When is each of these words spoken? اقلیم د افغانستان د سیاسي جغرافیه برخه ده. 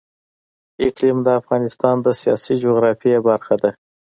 اقلیم 0.85 1.17
د 1.23 1.27
افغانستان 1.41 1.95
د 2.01 2.07
سیاسي 2.21 2.53
جغرافیه 2.63 3.19
برخه 3.27 3.55
ده. 3.61 3.69